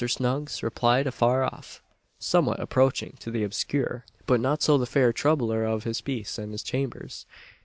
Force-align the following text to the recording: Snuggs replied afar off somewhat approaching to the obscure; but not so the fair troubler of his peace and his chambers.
Snuggs 0.03 0.63
replied 0.63 1.05
afar 1.05 1.43
off 1.43 1.83
somewhat 2.17 2.59
approaching 2.59 3.15
to 3.19 3.29
the 3.29 3.43
obscure; 3.43 4.03
but 4.25 4.39
not 4.39 4.63
so 4.63 4.79
the 4.79 4.87
fair 4.87 5.13
troubler 5.13 5.63
of 5.63 5.83
his 5.83 6.01
peace 6.01 6.39
and 6.39 6.53
his 6.53 6.63
chambers. 6.63 7.27